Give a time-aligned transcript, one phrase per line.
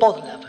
[0.00, 0.40] Podlab.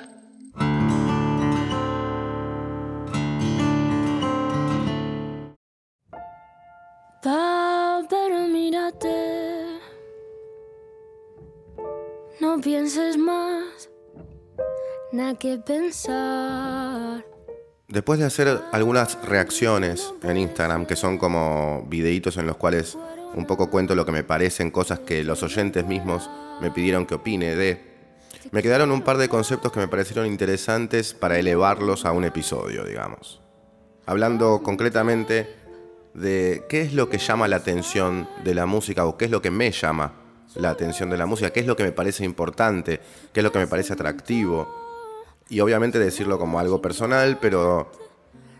[7.21, 9.79] Pa, pero mírate.
[12.39, 13.89] No pienses más.
[15.12, 17.23] Nada que pensar.
[17.88, 22.98] Después de hacer algunas reacciones en Instagram, que son como videitos en los cuales
[23.36, 26.29] un poco cuento lo que me parecen, cosas que los oyentes mismos
[26.61, 27.91] me pidieron que opine de,
[28.52, 32.83] me quedaron un par de conceptos que me parecieron interesantes para elevarlos a un episodio,
[32.83, 33.41] digamos.
[34.05, 35.55] Hablando concretamente
[36.13, 39.41] de qué es lo que llama la atención de la música o qué es lo
[39.41, 40.13] que me llama
[40.55, 42.99] la atención de la música, qué es lo que me parece importante,
[43.31, 44.67] qué es lo que me parece atractivo.
[45.48, 47.91] Y obviamente decirlo como algo personal, pero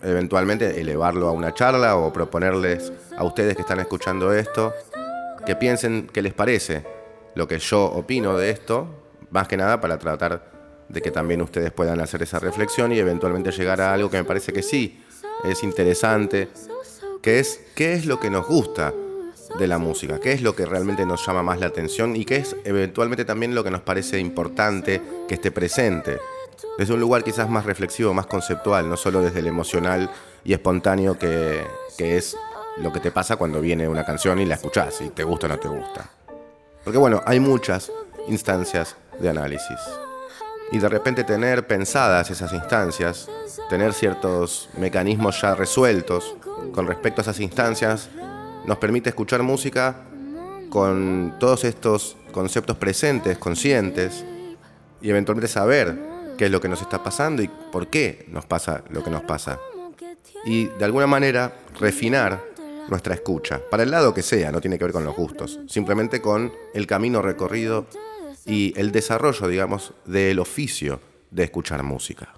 [0.04, 4.74] eventualmente elevarlo a una charla o proponerles a ustedes que están escuchando esto
[5.46, 6.84] que piensen qué les parece
[7.36, 8.88] lo que yo opino de esto,
[9.30, 10.52] más que nada para tratar
[10.90, 14.24] de que también ustedes puedan hacer esa reflexión y eventualmente llegar a algo que me
[14.26, 15.02] parece que sí
[15.44, 16.50] es interesante,
[17.22, 18.94] que es qué es lo que nos gusta
[19.58, 22.38] de la música, qué es lo que realmente nos llama más la atención y qué
[22.38, 26.20] es eventualmente también lo que nos parece importante que esté presente.
[26.82, 30.10] Desde un lugar quizás más reflexivo, más conceptual, no solo desde el emocional
[30.44, 31.64] y espontáneo que,
[32.00, 32.36] es
[32.78, 35.50] lo que te pasa cuando viene una canción y la escuchás y te gusta o
[35.50, 36.10] no te gusta.
[36.84, 37.92] Porque bueno, hay muchas
[38.28, 39.78] instancias de análisis.
[40.72, 43.30] Y de repente tener pensadas esas instancias,
[43.70, 46.36] tener ciertos mecanismos ya resueltos
[46.74, 48.10] con respecto a esas instancias,
[48.66, 49.98] nos permite escuchar música
[50.72, 54.26] con todos estos conceptos presentes, conscientes,
[55.00, 56.11] y eventualmente saber
[56.42, 59.22] qué es lo que nos está pasando y por qué nos pasa lo que nos
[59.22, 59.60] pasa.
[60.44, 62.44] Y de alguna manera refinar
[62.90, 66.20] nuestra escucha, para el lado que sea, no tiene que ver con los gustos, simplemente
[66.20, 67.86] con el camino recorrido
[68.44, 72.34] y el desarrollo, digamos, del oficio de escuchar música.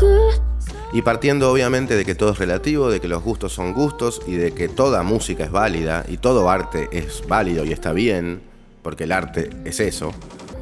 [0.00, 0.49] Good.
[0.92, 4.34] Y partiendo obviamente de que todo es relativo, de que los gustos son gustos y
[4.34, 8.42] de que toda música es válida y todo arte es válido y está bien,
[8.82, 10.12] porque el arte es eso,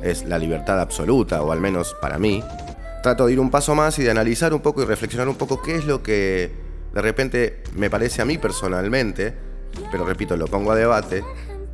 [0.02, 2.44] es la libertad absoluta, o al menos para mí,
[3.02, 5.62] trato de ir un paso más y de analizar un poco y reflexionar un poco
[5.62, 6.50] qué es lo que
[6.92, 9.34] de repente me parece a mí personalmente,
[9.90, 11.24] pero repito, lo pongo a debate,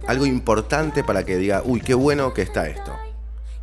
[0.06, 2.92] algo importante para que diga, uy, qué bueno que está esto.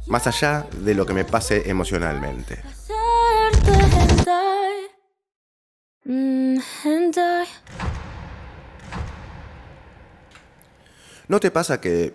[0.08, 2.60] Más allá de lo que me pase emocionalmente.
[11.28, 12.14] ¿No te pasa que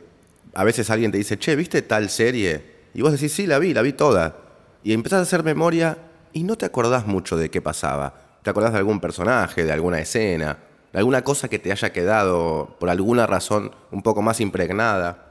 [0.55, 2.77] a veces alguien te dice, che, ¿viste tal serie?
[2.95, 4.37] Y vos decís, sí, la vi, la vi toda.
[4.83, 5.99] Y empezás a hacer memoria
[6.33, 8.15] y no te acordás mucho de qué pasaba.
[8.43, 10.59] Te acordás de algún personaje, de alguna escena,
[10.93, 15.29] de alguna cosa que te haya quedado por alguna razón un poco más impregnada.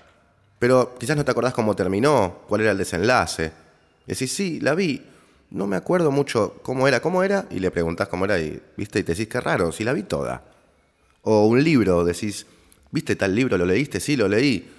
[0.60, 3.52] Pero quizás no te acordás cómo terminó, cuál era el desenlace.
[4.08, 5.06] Y decís, sí, la vi.
[5.52, 9.00] No me acuerdo mucho cómo era, cómo era, y le preguntás cómo era, y viste,
[9.00, 10.44] y te decís, qué raro, si la vi toda.
[11.22, 12.46] O un libro, decís,
[12.92, 13.58] ¿viste tal libro?
[13.58, 14.00] ¿Lo leíste?
[14.00, 14.72] Sí, lo leí.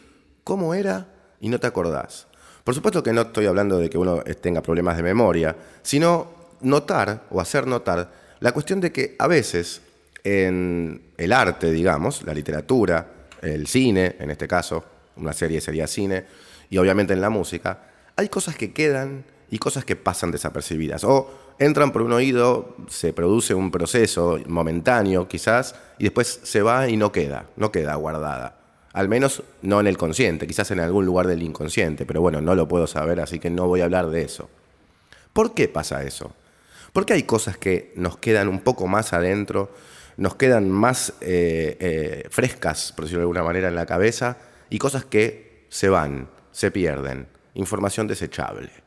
[0.44, 1.09] ¿Cómo era?
[1.41, 2.27] Y no te acordás.
[2.65, 7.25] Por supuesto que no estoy hablando de que uno tenga problemas de memoria, sino notar
[7.31, 8.10] o hacer notar
[8.41, 9.83] la cuestión de que a veces
[10.25, 13.06] en el arte, digamos, la literatura,
[13.41, 14.84] el cine, en este caso,
[15.16, 16.25] una serie sería cine,
[16.69, 17.83] y obviamente en la música,
[18.16, 21.05] hay cosas que quedan y cosas que pasan desapercibidas.
[21.05, 26.89] O entran por un oído, se produce un proceso momentáneo quizás, y después se va
[26.89, 28.59] y no queda, no queda guardada.
[28.93, 32.55] Al menos no en el consciente, quizás en algún lugar del inconsciente, pero bueno, no
[32.55, 34.49] lo puedo saber, así que no voy a hablar de eso.
[35.33, 36.33] ¿Por qué pasa eso?
[36.93, 39.71] Porque hay cosas que nos quedan un poco más adentro,
[40.17, 44.39] nos quedan más eh, eh, frescas, por decirlo de alguna manera, en la cabeza,
[44.71, 47.28] y cosas que se van, se pierden.
[47.53, 48.86] Información desechable.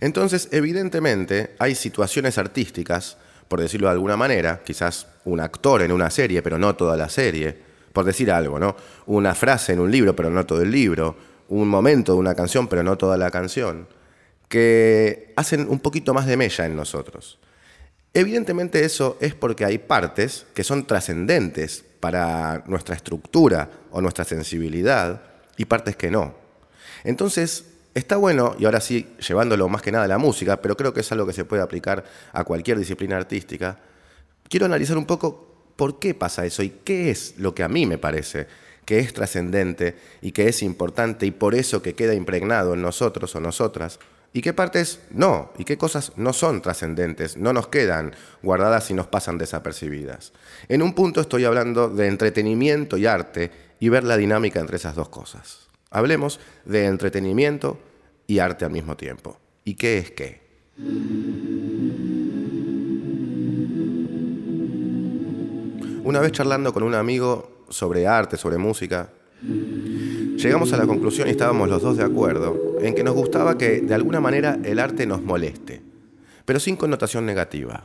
[0.00, 3.16] Entonces, evidentemente, hay situaciones artísticas,
[3.48, 7.08] por decirlo de alguna manera, quizás un actor en una serie, pero no toda la
[7.08, 7.56] serie,
[7.92, 8.76] por decir algo, ¿no?
[9.06, 11.16] Una frase en un libro, pero no todo el libro,
[11.48, 13.88] un momento de una canción, pero no toda la canción,
[14.48, 17.38] que hacen un poquito más de mella en nosotros.
[18.14, 25.22] Evidentemente eso es porque hay partes que son trascendentes para nuestra estructura o nuestra sensibilidad
[25.56, 26.34] y partes que no.
[27.04, 27.64] Entonces,
[27.98, 31.00] está bueno, y ahora sí, llevándolo más que nada a la música, pero creo que
[31.00, 33.78] es algo que se puede aplicar a cualquier disciplina artística,
[34.48, 37.86] quiero analizar un poco por qué pasa eso y qué es lo que a mí
[37.86, 38.46] me parece
[38.84, 43.36] que es trascendente y que es importante y por eso que queda impregnado en nosotros
[43.36, 43.98] o nosotras
[44.32, 45.52] ¿Y qué partes no?
[45.56, 47.36] ¿Y qué cosas no son trascendentes?
[47.36, 50.32] No nos quedan guardadas y nos pasan desapercibidas.
[50.68, 53.50] En un punto estoy hablando de entretenimiento y arte
[53.80, 55.68] y ver la dinámica entre esas dos cosas.
[55.90, 57.78] Hablemos de entretenimiento
[58.28, 59.36] y arte al mismo tiempo.
[59.64, 60.40] ¿Y qué es qué?
[66.04, 69.10] Una vez charlando con un amigo sobre arte, sobre música,
[70.36, 73.80] llegamos a la conclusión y estábamos los dos de acuerdo en que nos gustaba que
[73.80, 75.80] de alguna manera el arte nos moleste,
[76.44, 77.82] pero sin connotación negativa.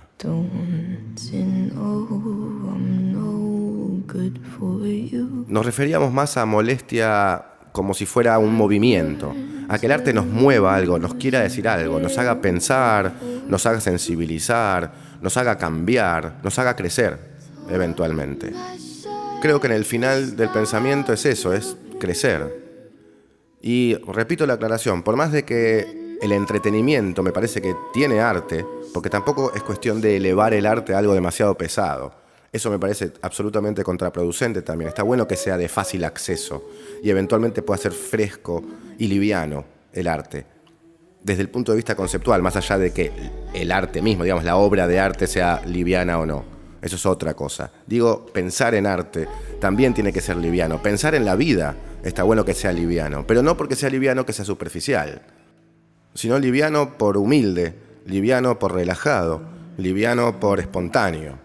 [5.47, 9.33] Nos referíamos más a molestia como si fuera un movimiento,
[9.67, 13.13] a que el arte nos mueva algo, nos quiera decir algo, nos haga pensar,
[13.47, 17.17] nos haga sensibilizar, nos haga cambiar, nos haga crecer,
[17.69, 18.53] eventualmente.
[19.41, 22.63] Creo que en el final del pensamiento es eso, es crecer.
[23.61, 28.65] Y repito la aclaración, por más de que el entretenimiento me parece que tiene arte,
[28.93, 32.22] porque tampoco es cuestión de elevar el arte a algo demasiado pesado.
[32.53, 34.89] Eso me parece absolutamente contraproducente también.
[34.89, 36.69] Está bueno que sea de fácil acceso
[37.01, 38.63] y eventualmente pueda ser fresco
[38.99, 40.45] y liviano el arte.
[41.23, 43.11] Desde el punto de vista conceptual, más allá de que
[43.55, 46.45] el arte mismo, digamos, la obra de arte sea liviana o no.
[46.79, 47.71] Eso es otra cosa.
[47.87, 49.27] Digo, pensar en arte
[49.59, 50.79] también tiene que ser liviano.
[50.79, 54.33] Pensar en la vida está bueno que sea liviano, pero no porque sea liviano que
[54.33, 55.23] sea superficial,
[56.13, 57.73] sino liviano por humilde,
[58.05, 59.41] liviano por relajado,
[59.77, 61.42] liviano por espontáneo.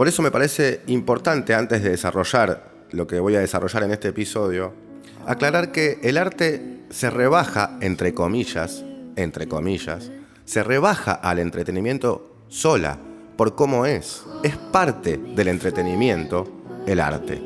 [0.00, 4.08] Por eso me parece importante, antes de desarrollar lo que voy a desarrollar en este
[4.08, 4.72] episodio,
[5.26, 8.82] aclarar que el arte se rebaja, entre comillas,
[9.16, 10.10] entre comillas,
[10.46, 12.96] se rebaja al entretenimiento sola,
[13.36, 14.24] por cómo es.
[14.42, 16.50] Es parte del entretenimiento
[16.86, 17.38] el arte.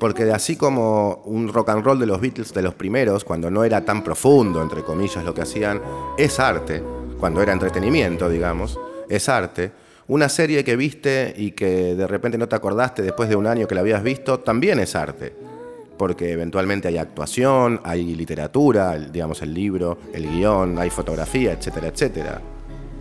[0.00, 3.62] Porque así como un rock and roll de los Beatles de los primeros, cuando no
[3.62, 5.82] era tan profundo, entre comillas, lo que hacían,
[6.16, 6.82] es arte,
[7.20, 9.81] cuando era entretenimiento, digamos, es arte,
[10.12, 13.66] una serie que viste y que de repente no te acordaste después de un año
[13.66, 15.34] que la habías visto, también es arte.
[15.96, 22.42] Porque eventualmente hay actuación, hay literatura, digamos el libro, el guion, hay fotografía, etcétera, etcétera.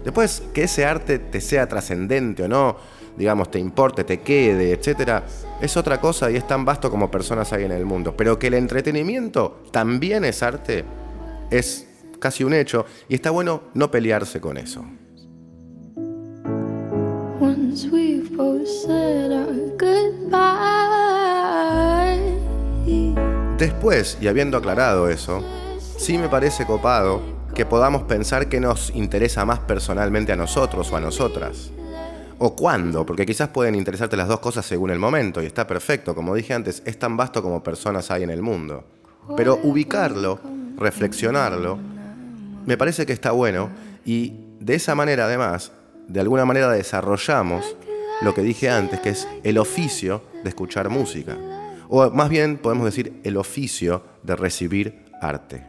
[0.05, 2.77] Después, que ese arte te sea trascendente o no,
[3.17, 5.25] digamos, te importe, te quede, etcétera,
[5.59, 8.15] es otra cosa y es tan vasto como personas hay en el mundo.
[8.15, 10.85] Pero que el entretenimiento también es arte,
[11.49, 11.87] es
[12.19, 14.85] casi un hecho y está bueno no pelearse con eso.
[23.57, 25.41] Después, y habiendo aclarado eso,
[25.97, 27.21] sí me parece copado
[27.55, 31.71] que podamos pensar qué nos interesa más personalmente a nosotros o a nosotras.
[32.39, 36.13] O cuándo, porque quizás pueden interesarte las dos cosas según el momento, y está perfecto,
[36.13, 38.83] como dije antes, es tan vasto como personas hay en el mundo.
[39.37, 40.39] Pero ubicarlo,
[40.75, 41.77] reflexionarlo,
[42.65, 43.69] me parece que está bueno,
[44.03, 45.71] y de esa manera además
[46.11, 47.77] de alguna manera desarrollamos
[48.21, 51.37] lo que dije antes, que es el oficio de escuchar música.
[51.87, 55.65] O más bien podemos decir el oficio de recibir arte.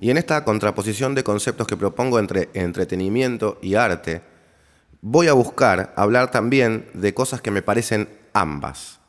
[0.00, 4.20] Y en esta contraposición de conceptos que propongo entre entretenimiento y arte,
[5.00, 9.00] voy a buscar hablar también de cosas que me parecen ambas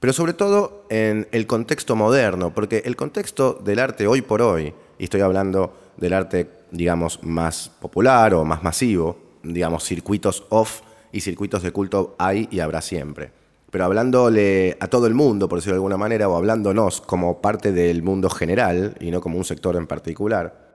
[0.00, 4.72] pero sobre todo en el contexto moderno, porque el contexto del arte hoy por hoy,
[4.98, 10.80] y estoy hablando del arte, digamos, más popular o más masivo, digamos, circuitos off
[11.12, 13.30] y circuitos de culto hay y habrá siempre.
[13.70, 17.70] Pero hablándole a todo el mundo, por decirlo de alguna manera, o hablándonos como parte
[17.70, 20.70] del mundo general y no como un sector en particular,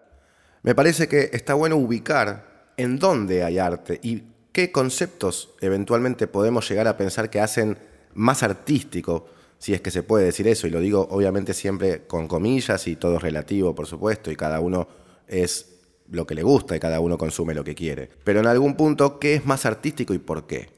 [0.62, 6.70] me parece que está bueno ubicar en dónde hay arte y qué conceptos eventualmente podemos
[6.70, 7.78] llegar a pensar que hacen
[8.16, 12.28] más artístico, si es que se puede decir eso, y lo digo obviamente siempre con
[12.28, 14.88] comillas y todo es relativo, por supuesto, y cada uno
[15.28, 15.76] es
[16.10, 18.10] lo que le gusta y cada uno consume lo que quiere.
[18.24, 20.70] Pero en algún punto, ¿qué es más artístico y por qué?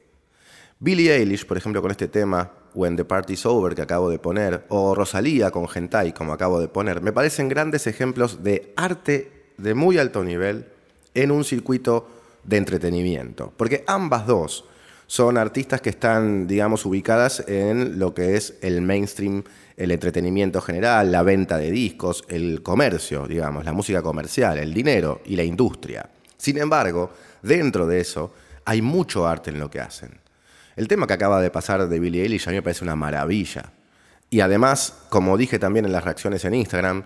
[0.80, 4.64] Billie Eilish, por ejemplo, con este tema, When the Party's Over, que acabo de poner,
[4.68, 9.74] o Rosalía con Gentai, como acabo de poner, me parecen grandes ejemplos de arte de
[9.74, 10.66] muy alto nivel
[11.14, 12.08] en un circuito
[12.44, 13.52] de entretenimiento.
[13.56, 14.64] Porque ambas dos
[15.08, 19.42] son artistas que están, digamos, ubicadas en lo que es el mainstream,
[19.74, 25.22] el entretenimiento general, la venta de discos, el comercio, digamos, la música comercial, el dinero
[25.24, 26.10] y la industria.
[26.36, 27.10] Sin embargo,
[27.40, 28.34] dentro de eso
[28.66, 30.20] hay mucho arte en lo que hacen.
[30.76, 33.72] El tema que acaba de pasar de Billie Eilish a mí me parece una maravilla.
[34.28, 37.04] Y además, como dije también en las reacciones en Instagram,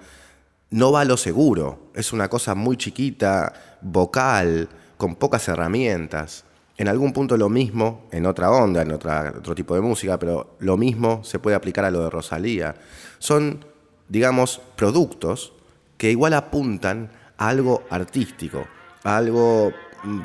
[0.71, 1.93] no va a lo seguro.
[1.95, 8.27] Es una cosa muy chiquita, vocal, con pocas herramientas en algún punto lo mismo, en
[8.27, 11.91] otra onda, en otra, otro tipo de música, pero lo mismo se puede aplicar a
[11.91, 12.75] lo de Rosalía.
[13.19, 13.65] Son,
[14.09, 15.53] digamos, productos
[15.97, 18.67] que igual apuntan a algo artístico,
[19.05, 19.73] a algo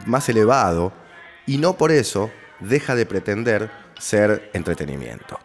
[0.05, 0.91] más elevado,
[1.45, 5.39] y no por eso deja de pretender ser entretenimiento.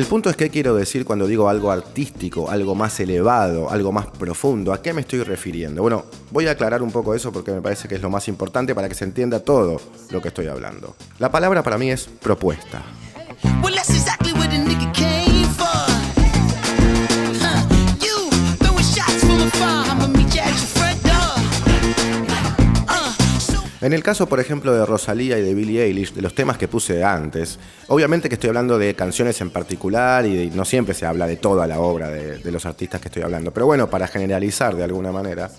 [0.00, 4.06] El punto es qué quiero decir cuando digo algo artístico, algo más elevado, algo más
[4.06, 4.72] profundo.
[4.72, 5.82] ¿A qué me estoy refiriendo?
[5.82, 8.74] Bueno, voy a aclarar un poco eso porque me parece que es lo más importante
[8.74, 9.78] para que se entienda todo
[10.08, 10.96] lo que estoy hablando.
[11.18, 12.82] La palabra para mí es propuesta.
[23.80, 26.68] En el caso, por ejemplo, de Rosalía y de Billie Eilish, de los temas que
[26.68, 27.58] puse antes,
[27.88, 31.66] obviamente que estoy hablando de canciones en particular y no siempre se habla de toda
[31.66, 35.12] la obra de, de los artistas que estoy hablando, pero bueno, para generalizar de alguna
[35.12, 35.50] manera,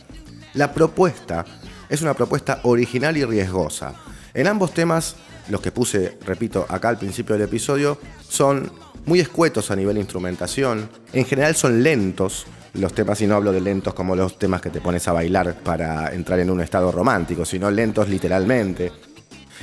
[0.53, 1.45] la propuesta
[1.89, 3.95] es una propuesta original y riesgosa.
[4.35, 5.15] En ambos temas,
[5.49, 7.97] los que puse, repito, acá al principio del episodio,
[8.29, 8.71] son
[9.05, 13.51] muy escuetos a nivel de instrumentación, en general son lentos, los temas, y no hablo
[13.51, 16.91] de lentos como los temas que te pones a bailar para entrar en un estado
[16.91, 18.91] romántico, sino lentos literalmente,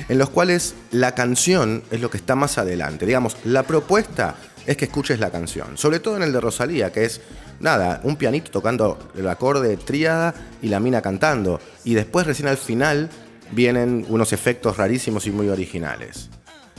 [0.07, 3.05] en los cuales la canción es lo que está más adelante.
[3.05, 4.35] Digamos, la propuesta
[4.65, 7.21] es que escuches la canción, sobre todo en el de Rosalía, que es
[7.59, 12.57] nada, un pianito tocando el acorde tríada y la mina cantando, y después recién al
[12.57, 13.09] final
[13.51, 16.29] vienen unos efectos rarísimos y muy originales.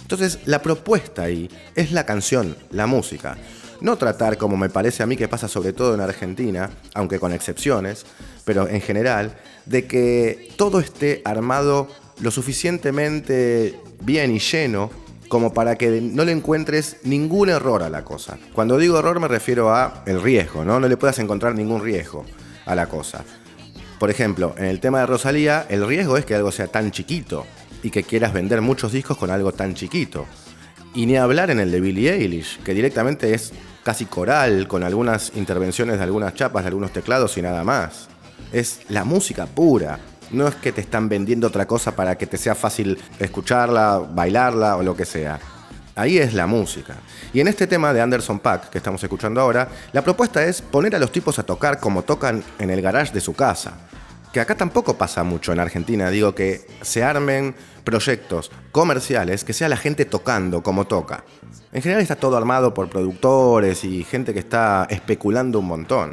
[0.03, 3.37] Entonces, la propuesta ahí es la canción, la música.
[3.81, 7.33] No tratar, como me parece a mí que pasa sobre todo en Argentina, aunque con
[7.33, 8.05] excepciones,
[8.45, 11.89] pero en general, de que todo esté armado
[12.21, 14.91] lo suficientemente bien y lleno
[15.29, 18.37] como para que no le encuentres ningún error a la cosa.
[18.53, 20.81] Cuando digo error me refiero a el riesgo, ¿no?
[20.81, 22.27] No le puedas encontrar ningún riesgo
[22.67, 23.25] a la cosa.
[24.01, 27.47] Por ejemplo, en el tema de Rosalía, el riesgo es que algo sea tan chiquito
[27.83, 30.27] y que quieras vender muchos discos con algo tan chiquito.
[30.95, 35.33] Y ni hablar en el de Billie Eilish, que directamente es casi coral, con algunas
[35.35, 38.09] intervenciones de algunas chapas, de algunos teclados y nada más.
[38.53, 39.99] Es la música pura.
[40.31, 44.77] No es que te están vendiendo otra cosa para que te sea fácil escucharla, bailarla
[44.77, 45.41] o lo que sea.
[45.97, 46.97] Ahí es la música.
[47.33, 50.95] Y en este tema de Anderson Pack que estamos escuchando ahora, la propuesta es poner
[50.95, 53.75] a los tipos a tocar como tocan en el garage de su casa
[54.33, 59.69] que acá tampoco pasa mucho en Argentina, digo que se armen proyectos comerciales que sea
[59.69, 61.25] la gente tocando como toca.
[61.73, 66.13] En general está todo armado por productores y gente que está especulando un montón.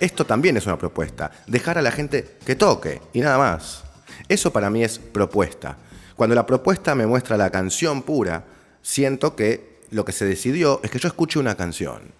[0.00, 3.84] Esto también es una propuesta, dejar a la gente que toque y nada más.
[4.28, 5.76] Eso para mí es propuesta.
[6.16, 8.44] Cuando la propuesta me muestra la canción pura,
[8.82, 12.12] siento que lo que se decidió es que yo escuche una canción,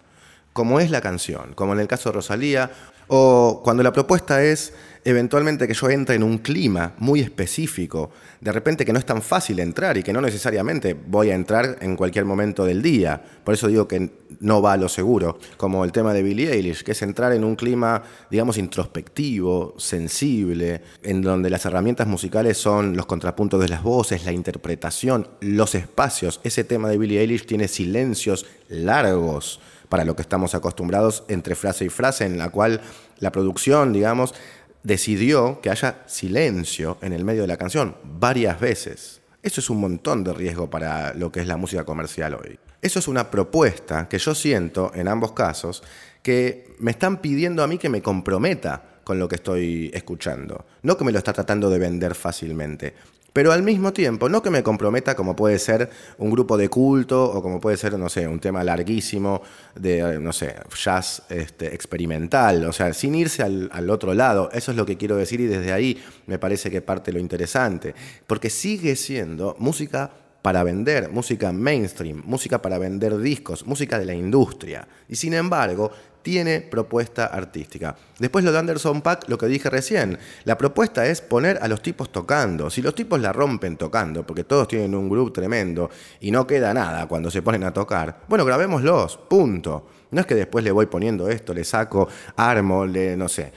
[0.52, 2.70] como es la canción, como en el caso de Rosalía,
[3.08, 4.72] o cuando la propuesta es
[5.08, 8.10] eventualmente que yo entre en un clima muy específico,
[8.40, 11.78] de repente que no es tan fácil entrar y que no necesariamente voy a entrar
[11.80, 13.22] en cualquier momento del día.
[13.44, 14.10] Por eso digo que
[14.40, 17.44] no va a lo seguro, como el tema de Billie Eilish, que es entrar en
[17.44, 23.82] un clima, digamos, introspectivo, sensible, en donde las herramientas musicales son los contrapuntos de las
[23.82, 26.40] voces, la interpretación, los espacios.
[26.44, 31.86] Ese tema de Billie Eilish tiene silencios largos para lo que estamos acostumbrados entre frase
[31.86, 32.80] y frase, en la cual
[33.18, 34.34] la producción, digamos,
[34.82, 39.20] decidió que haya silencio en el medio de la canción varias veces.
[39.42, 42.58] Eso es un montón de riesgo para lo que es la música comercial hoy.
[42.80, 45.82] Eso es una propuesta que yo siento en ambos casos
[46.22, 50.66] que me están pidiendo a mí que me comprometa con lo que estoy escuchando.
[50.82, 52.94] No que me lo está tratando de vender fácilmente
[53.32, 57.24] pero al mismo tiempo, no que me comprometa como puede ser un grupo de culto
[57.24, 59.42] o como puede ser, no sé, un tema larguísimo
[59.74, 64.50] de, no sé, jazz este, experimental, o sea, sin irse al, al, otro lado.
[64.52, 67.94] Eso es lo que quiero decir y desde ahí me parece que parte lo interesante,
[68.26, 70.10] porque sigue siendo música
[70.42, 74.86] para vender, música mainstream, música para vender discos, música de la industria.
[75.08, 75.90] Y sin embargo,
[76.28, 77.96] tiene propuesta artística.
[78.18, 81.80] Después lo de Anderson Pack, lo que dije recién, la propuesta es poner a los
[81.80, 82.68] tipos tocando.
[82.68, 85.88] Si los tipos la rompen tocando, porque todos tienen un grupo tremendo
[86.20, 89.86] y no queda nada cuando se ponen a tocar, bueno, grabémoslos, punto.
[90.10, 92.06] No es que después le voy poniendo esto, le saco,
[92.36, 93.50] armo, le, no sé.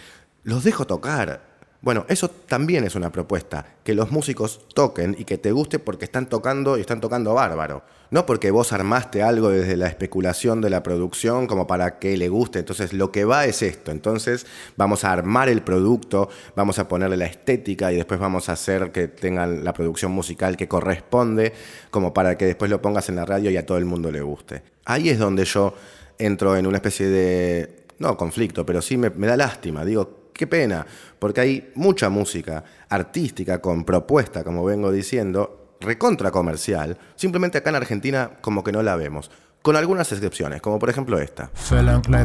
[0.44, 1.51] Los dejo tocar.
[1.82, 6.06] Bueno, eso también es una propuesta, que los músicos toquen y que te guste porque
[6.06, 7.82] están tocando y están tocando bárbaro.
[8.12, 12.30] No porque vos armaste algo desde la especulación de la producción como para que le
[12.30, 12.60] guste.
[12.60, 13.90] Entonces lo que va es esto.
[13.90, 14.46] Entonces
[14.78, 18.92] vamos a armar el producto, vamos a ponerle la estética y después vamos a hacer
[18.92, 21.54] que tengan la producción musical que corresponde
[21.90, 24.22] como para que después lo pongas en la radio y a todo el mundo le
[24.22, 24.62] guste.
[24.86, 25.74] Ahí es donde yo
[26.20, 29.86] entro en una especie de no conflicto, pero sí me, da lástima.
[29.86, 30.86] Digo, qué pena,
[31.20, 36.98] porque hay mucha música artística con propuesta, como vengo diciendo, recontra comercial.
[37.16, 39.32] Simplemente acá en Argentina como que no la vemos.
[39.62, 41.52] Con algunas excepciones, como por ejemplo esta.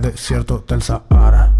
[0.00, 1.54] Desierto del Sahara.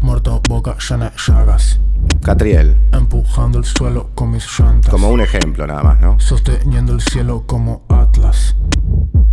[0.00, 1.80] Muerto boca llena de llagas.
[2.22, 4.90] Catriel, Empujando el suelo con mis llantas.
[4.90, 6.18] como un ejemplo nada más, ¿no?
[6.18, 8.56] Sosteniendo el cielo como Atlas.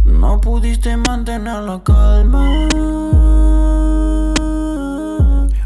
[0.04, 3.09] No pudiste mantener la calma.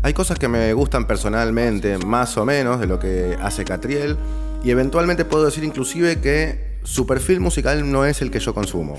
[0.03, 4.17] Hay cosas que me gustan personalmente, más o menos, de lo que hace Catriel,
[4.61, 8.97] y eventualmente puedo decir inclusive que su perfil musical no es el que yo consumo.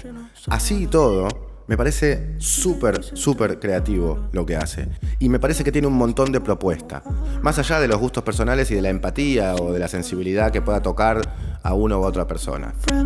[0.49, 1.29] Así y todo,
[1.67, 4.89] me parece súper, súper creativo lo que hace.
[5.19, 7.03] Y me parece que tiene un montón de propuesta.
[7.43, 10.63] Más allá de los gustos personales y de la empatía o de la sensibilidad que
[10.63, 11.21] pueda tocar
[11.63, 12.73] a uno u otra persona.
[12.91, 13.01] Me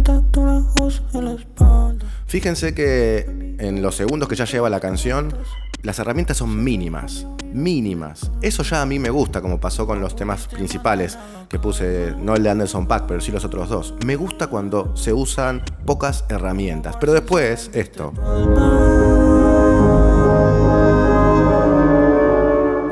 [0.00, 0.66] una
[1.12, 2.01] en la espalda.
[2.32, 5.36] Fíjense que en los segundos que ya lleva la canción,
[5.82, 8.30] las herramientas son mínimas, mínimas.
[8.40, 11.18] Eso ya a mí me gusta, como pasó con los temas principales
[11.50, 13.94] que puse, no el de Anderson Pack, pero sí los otros dos.
[14.06, 16.96] Me gusta cuando se usan pocas herramientas.
[16.98, 18.14] Pero después, esto.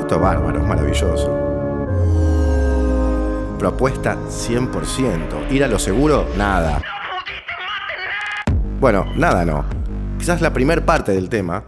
[0.00, 1.30] Esto es bárbaro, es maravilloso.
[3.58, 5.50] Propuesta 100%.
[5.50, 6.82] Ir a lo seguro, nada.
[8.80, 9.62] Bueno, nada no.
[10.18, 11.62] Quizás la primer parte del tema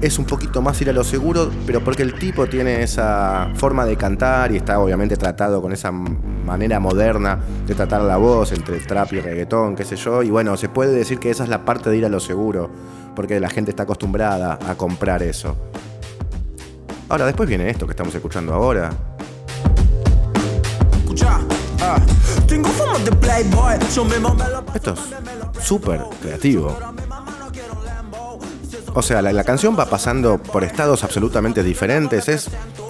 [0.00, 3.84] es un poquito más ir a lo seguro, pero porque el tipo tiene esa forma
[3.84, 8.78] de cantar y está obviamente tratado con esa manera moderna de tratar la voz entre
[8.78, 10.22] trap y reggaetón, qué sé yo.
[10.22, 12.70] Y bueno, se puede decir que esa es la parte de ir a lo seguro,
[13.16, 15.56] porque la gente está acostumbrada a comprar eso.
[17.08, 18.90] Ahora, después viene esto que estamos escuchando ahora.
[21.00, 21.40] Escucha,
[21.80, 21.98] ah.
[22.46, 23.78] Tengo fama de playboy.
[23.92, 26.76] Yo mismo me lo Esto es súper creativo.
[28.94, 32.28] O sea, la, la canción va pasando por estados absolutamente diferentes.
[32.28, 32.48] Es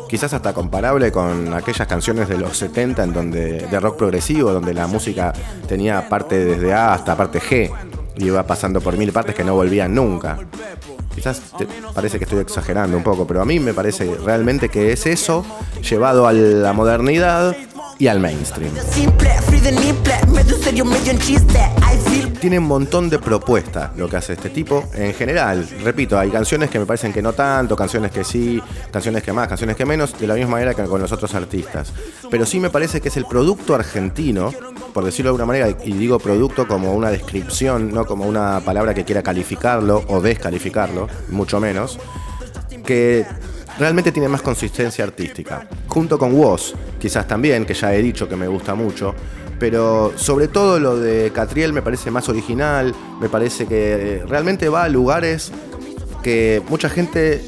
[0.09, 4.73] quizás hasta comparable con aquellas canciones de los 70 en donde, de rock progresivo, donde
[4.73, 5.33] la música
[5.67, 7.71] tenía parte desde A hasta parte G.
[8.17, 10.39] Y iba pasando por mil partes que no volvían nunca.
[11.17, 11.41] Quizás
[11.95, 15.45] parece que estoy exagerando un poco, pero a mí me parece realmente que es eso
[15.81, 17.57] llevado a la modernidad
[17.99, 18.71] y al mainstream.
[22.41, 24.85] Tiene un montón de propuestas lo que hace este tipo.
[24.93, 29.23] En general, repito, hay canciones que me parecen que no tanto, canciones que sí, canciones
[29.23, 31.93] que más, canciones que menos, de la misma manera que con los otros artistas.
[32.31, 34.53] Pero sí me parece que es el producto argentino,
[34.97, 38.95] por decirlo de alguna manera, y digo producto como una descripción, no como una palabra
[38.95, 41.99] que quiera calificarlo o descalificarlo, mucho menos,
[42.83, 43.27] que
[43.79, 45.69] realmente tiene más consistencia artística.
[45.87, 49.15] Junto con Woz, quizás también, que ya he dicho que me gusta mucho,
[49.59, 54.71] pero sobre todo lo de Catriel me parece más original, me parece que eh, realmente
[54.71, 55.53] va a lugares
[56.23, 57.45] que mucha gente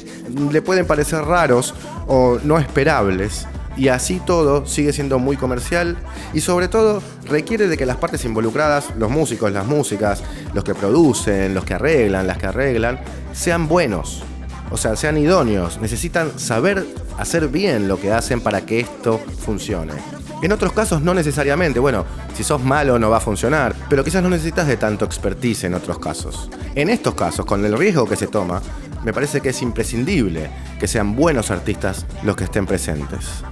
[0.51, 1.73] le pueden parecer raros
[2.05, 3.47] o no esperables.
[3.77, 5.97] Y así todo sigue siendo muy comercial
[6.33, 10.21] y sobre todo requiere de que las partes involucradas, los músicos, las músicas,
[10.53, 12.99] los que producen, los que arreglan, las que arreglan,
[13.31, 14.23] sean buenos.
[14.71, 15.79] O sea, sean idóneos.
[15.81, 16.85] Necesitan saber
[17.17, 19.93] hacer bien lo que hacen para que esto funcione.
[20.41, 21.79] En otros casos no necesariamente.
[21.79, 22.05] Bueno,
[22.35, 23.75] si sos malo no va a funcionar.
[23.89, 26.49] Pero quizás no necesitas de tanto expertise en otros casos.
[26.75, 28.61] En estos casos, con el riesgo que se toma,
[29.03, 33.43] me parece que es imprescindible que sean buenos artistas los que estén presentes.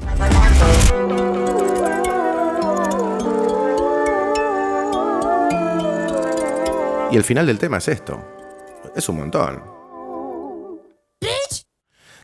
[7.10, 8.22] Y el final del tema es esto.
[8.96, 9.64] Es un montón.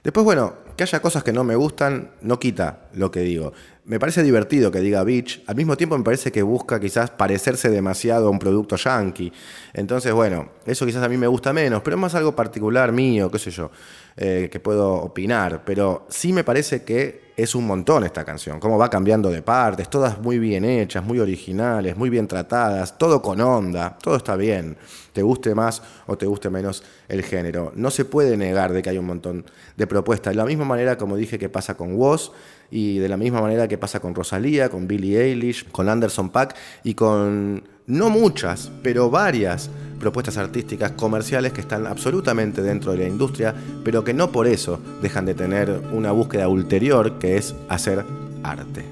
[0.04, 3.54] Después, bueno, que haya cosas que no me gustan no quita lo que digo.
[3.86, 5.44] Me parece divertido que diga bitch.
[5.48, 9.32] Al mismo tiempo me parece que busca quizás parecerse demasiado a un producto yankee.
[9.74, 13.30] Entonces, bueno, eso quizás a mí me gusta menos, pero es más algo particular mío,
[13.30, 13.72] qué sé yo,
[14.16, 15.64] eh, que puedo opinar.
[15.66, 18.60] Pero sí me parece que es un montón esta canción.
[18.60, 23.22] Cómo va cambiando de partes, todas muy bien hechas, muy originales, muy bien tratadas, todo
[23.22, 24.78] con onda, todo está bien.
[25.14, 27.72] Te guste más o te guste menos el género.
[27.76, 29.46] No se puede negar de que hay un montón
[29.78, 30.34] de propuestas.
[30.34, 32.32] De la misma manera como dije que pasa con Woz
[32.70, 36.56] y de la misma manera que pasa con Rosalía, con Billie Eilish, con Anderson Paak
[36.84, 39.70] y con no muchas, pero varias
[40.04, 44.82] propuestas artísticas comerciales que están absolutamente dentro de la industria, pero que no por eso
[45.02, 48.04] dejan de tener una búsqueda ulterior que es hacer
[48.44, 48.84] arte.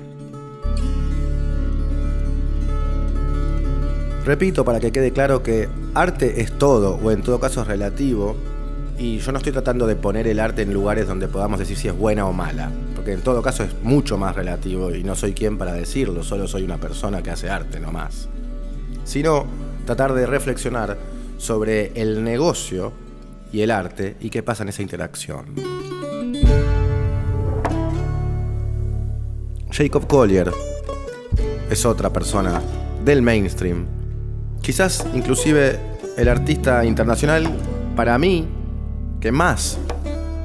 [4.26, 8.38] Repito para que quede claro que arte es todo, o en todo caso es relativo,
[8.97, 11.89] y yo no estoy tratando de poner el arte en lugares donde podamos decir si
[11.89, 15.34] es buena o mala, porque en todo caso es mucho más relativo y no soy
[15.34, 18.30] quien para decirlo, solo soy una persona que hace arte nomás.
[19.04, 19.45] Sino
[19.86, 20.98] tratar de reflexionar
[21.38, 22.94] sobre el negocio
[23.52, 25.46] y el arte y qué pasa en esa interacción.
[29.72, 30.52] Jacob Collier
[31.70, 32.62] es otra persona
[33.04, 33.86] del mainstream,
[34.62, 35.80] quizás inclusive
[36.17, 37.50] el artista internacional
[37.96, 38.48] para mí
[39.20, 39.80] que más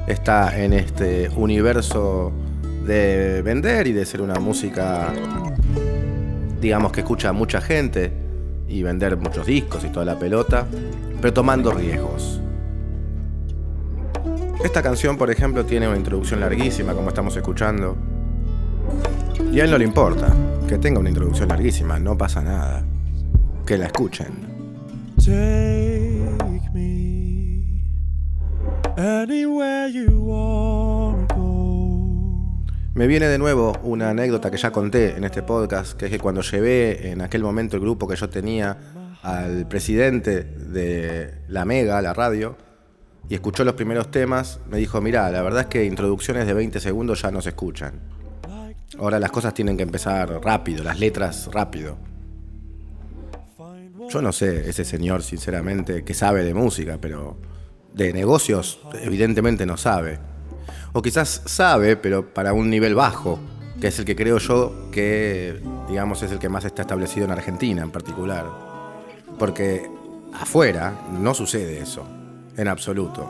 [0.07, 2.31] está en este universo
[2.85, 5.13] de vender y de ser una música,
[6.61, 8.26] digamos, que escucha a mucha gente
[8.67, 10.65] y vender muchos discos y toda la pelota,
[11.21, 12.41] pero tomando riesgos.
[14.63, 17.95] Esta canción, por ejemplo, tiene una introducción larguísima, como estamos escuchando.
[19.51, 20.33] Y a él no le importa
[20.67, 22.83] que tenga una introducción larguísima, no pasa nada.
[23.65, 24.57] Que la escuchen.
[25.17, 27.83] Take me
[28.97, 31.06] anywhere you go.
[32.97, 36.17] Me viene de nuevo una anécdota que ya conté en este podcast, que es que
[36.17, 38.75] cuando llevé en aquel momento el grupo que yo tenía
[39.21, 42.57] al presidente de la Mega, la radio,
[43.29, 46.79] y escuchó los primeros temas, me dijo, mira, la verdad es que introducciones de 20
[46.79, 47.99] segundos ya no se escuchan.
[48.97, 51.99] Ahora las cosas tienen que empezar rápido, las letras rápido.
[54.09, 57.37] Yo no sé, ese señor, sinceramente, que sabe de música, pero
[57.93, 60.17] de negocios evidentemente no sabe.
[60.97, 63.37] O quizás sabe, pero para un nivel bajo,
[63.79, 67.31] que es el que creo yo que, digamos, es el que más está establecido en
[67.33, 68.47] Argentina en particular.
[69.37, 69.87] Porque
[70.33, 72.03] afuera no sucede eso,
[72.57, 73.29] en absoluto.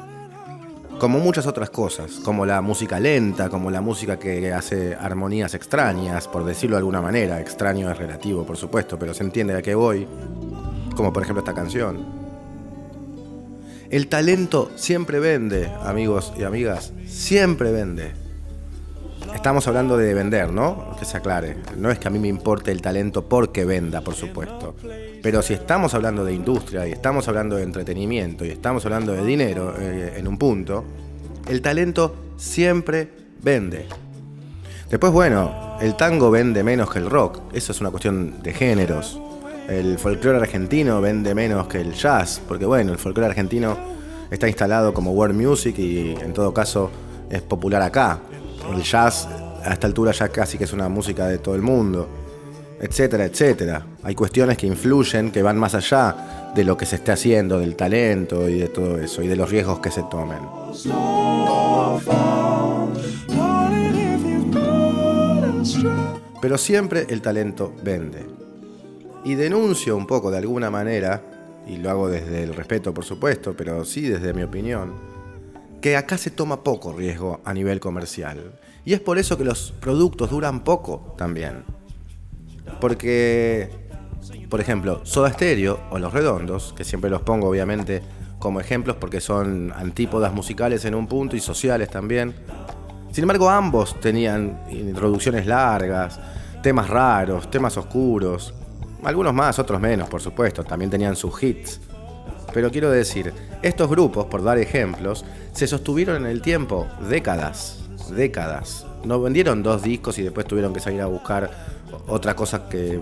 [0.97, 6.29] Como muchas otras cosas, como la música lenta, como la música que hace armonías extrañas,
[6.29, 7.41] por decirlo de alguna manera.
[7.41, 10.07] Extraño es relativo, por supuesto, pero se entiende a qué voy.
[10.95, 12.16] Como por ejemplo esta canción.
[13.89, 18.11] El talento siempre vende, amigos y amigas, siempre vende.
[19.33, 20.95] Estamos hablando de vender, ¿no?
[20.99, 21.57] Que se aclare.
[21.77, 24.75] No es que a mí me importe el talento porque venda, por supuesto.
[25.21, 29.23] Pero si estamos hablando de industria y estamos hablando de entretenimiento y estamos hablando de
[29.23, 30.83] dinero eh, en un punto,
[31.47, 33.09] el talento siempre
[33.41, 33.85] vende.
[34.89, 37.39] Después, bueno, el tango vende menos que el rock.
[37.53, 39.19] Eso es una cuestión de géneros.
[39.67, 43.77] El folclore argentino vende menos que el jazz, porque bueno, el folclore argentino
[44.31, 46.89] está instalado como world music y en todo caso
[47.29, 48.19] es popular acá.
[48.73, 49.27] El jazz
[49.63, 52.07] a esta altura ya casi que es una música de todo el mundo,
[52.79, 53.85] etcétera, etcétera.
[54.03, 57.75] Hay cuestiones que influyen, que van más allá de lo que se esté haciendo, del
[57.75, 60.39] talento y de todo eso, y de los riesgos que se tomen.
[66.41, 68.46] Pero siempre el talento vende.
[69.27, 71.21] Y denuncio un poco de alguna manera,
[71.67, 74.93] y lo hago desde el respeto por supuesto, pero sí desde mi opinión,
[75.81, 78.57] que acá se toma poco riesgo a nivel comercial.
[78.85, 81.65] Y es por eso que los productos duran poco también.
[82.79, 83.69] Porque,
[84.49, 88.01] por ejemplo, Soda Stereo o Los Redondos, que siempre los pongo obviamente
[88.39, 92.33] como ejemplos porque son antípodas musicales en un punto y sociales también.
[93.11, 96.17] Sin embargo, ambos tenían introducciones largas,
[96.63, 98.53] temas raros, temas oscuros.
[99.07, 100.65] Algunos más, otros menos, por supuesto.
[100.65, 101.79] También tenían sus hits.
[102.53, 108.85] Pero quiero decir, estos grupos, por dar ejemplos, se sostuvieron en el tiempo décadas, décadas.
[109.05, 111.49] No vendieron dos discos y después tuvieron que salir a buscar
[112.09, 112.99] otra cosa que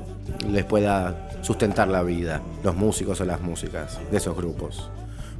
[0.47, 4.91] les pueda sustentar la vida, los músicos o las músicas de esos grupos.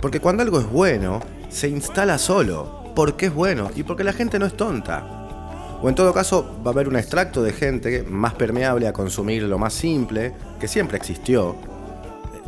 [0.02, 4.40] Porque cuando algo es bueno, se instala solo, porque es bueno y porque la gente
[4.40, 5.25] no es tonta.
[5.82, 9.44] O en todo caso va a haber un extracto de gente más permeable a consumir
[9.44, 11.56] lo más simple, que siempre existió,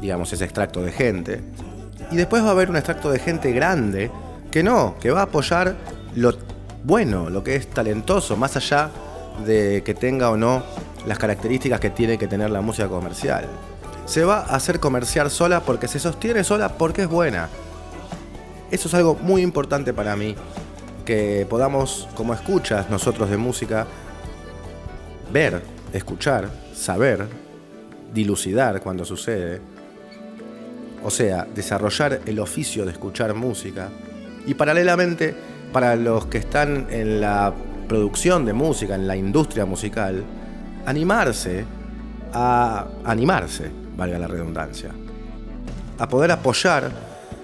[0.01, 1.41] digamos ese extracto de gente.
[2.11, 4.09] Y después va a haber un extracto de gente grande
[4.49, 5.75] que no, que va a apoyar
[6.15, 6.33] lo
[6.83, 8.89] bueno, lo que es talentoso, más allá
[9.45, 10.63] de que tenga o no
[11.05, 13.45] las características que tiene que tener la música comercial.
[14.05, 17.49] Se va a hacer comercial sola porque se sostiene sola porque es buena.
[18.71, 20.35] Eso es algo muy importante para mí,
[21.07, 23.87] que podamos, como escuchas nosotros de música,
[25.31, 25.61] ver,
[25.93, 27.25] escuchar, saber,
[28.13, 29.61] dilucidar cuando sucede,
[31.01, 33.87] o sea, desarrollar el oficio de escuchar música,
[34.45, 35.33] y paralelamente,
[35.71, 37.53] para los que están en la
[37.87, 40.25] producción de música, en la industria musical,
[40.85, 41.63] animarse
[42.33, 44.91] a animarse, valga la redundancia,
[45.99, 46.91] a poder apoyar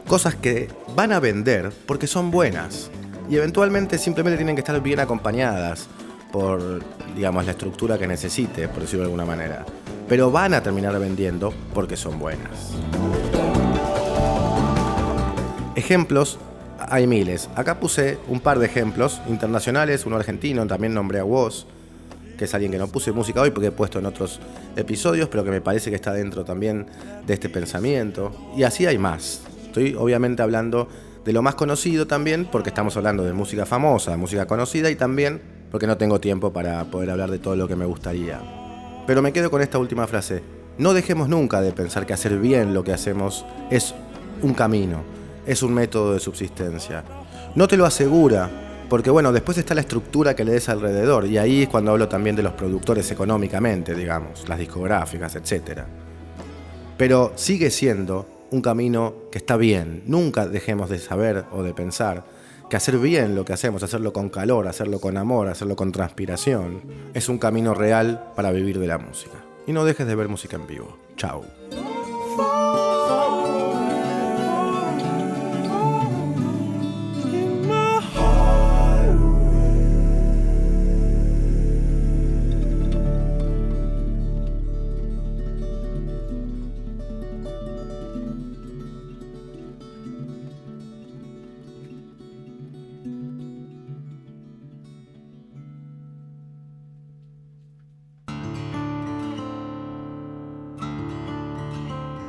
[0.05, 2.91] cosas que van a vender porque son buenas
[3.29, 5.87] y eventualmente simplemente tienen que estar bien acompañadas
[6.31, 6.81] por,
[7.15, 9.65] digamos, la estructura que necesite, por decirlo de alguna manera.
[10.07, 12.73] Pero van a terminar vendiendo porque son buenas.
[15.75, 16.39] Ejemplos
[16.89, 17.49] hay miles.
[17.55, 21.65] Acá puse un par de ejemplos internacionales, uno argentino, también nombré a Woz,
[22.37, 24.41] que que es alguien que no puse música hoy porque he puesto en otros
[24.75, 26.87] episodios, pero que me parece que está dentro también
[27.25, 28.33] de este pensamiento.
[28.57, 29.43] Y así hay más.
[29.65, 30.89] Estoy obviamente hablando
[31.25, 35.41] de lo más conocido también, porque estamos hablando de música famosa, música conocida y también
[35.71, 38.39] porque no tengo tiempo para poder hablar de todo lo que me gustaría.
[39.07, 40.43] Pero me quedo con esta última frase.
[40.77, 43.95] No dejemos nunca de pensar que hacer bien lo que hacemos es
[44.41, 45.03] un camino,
[45.45, 47.03] es un método de subsistencia.
[47.55, 48.49] No te lo asegura,
[48.89, 52.07] porque bueno, después está la estructura que le des alrededor, y ahí es cuando hablo
[52.07, 55.81] también de los productores económicamente, digamos, las discográficas, etc.
[56.97, 60.03] Pero sigue siendo un camino que está bien.
[60.05, 62.23] Nunca dejemos de saber o de pensar
[62.69, 66.81] que hacer bien lo que hacemos, hacerlo con calor, hacerlo con amor, hacerlo con transpiración,
[67.13, 69.43] es un camino real para vivir de la música.
[69.67, 70.97] Y no dejes de ver música en vivo.
[71.17, 71.62] Chao.